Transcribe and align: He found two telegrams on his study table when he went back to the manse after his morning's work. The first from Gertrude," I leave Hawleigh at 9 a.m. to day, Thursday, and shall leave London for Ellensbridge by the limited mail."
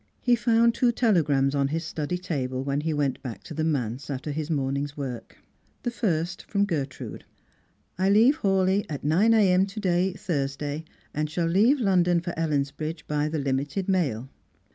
He 0.19 0.35
found 0.35 0.73
two 0.73 0.91
telegrams 0.91 1.53
on 1.53 1.67
his 1.67 1.83
study 1.85 2.17
table 2.17 2.63
when 2.63 2.81
he 2.81 2.91
went 2.91 3.21
back 3.21 3.43
to 3.43 3.53
the 3.53 3.63
manse 3.63 4.09
after 4.09 4.31
his 4.31 4.49
morning's 4.49 4.97
work. 4.97 5.37
The 5.83 5.91
first 5.91 6.41
from 6.49 6.65
Gertrude," 6.65 7.23
I 7.99 8.09
leave 8.09 8.37
Hawleigh 8.37 8.87
at 8.89 9.03
9 9.03 9.31
a.m. 9.35 9.67
to 9.67 9.79
day, 9.79 10.13
Thursday, 10.13 10.85
and 11.13 11.29
shall 11.29 11.45
leave 11.45 11.79
London 11.79 12.19
for 12.19 12.33
Ellensbridge 12.35 13.05
by 13.05 13.29
the 13.29 13.37
limited 13.37 13.87
mail." 13.87 14.27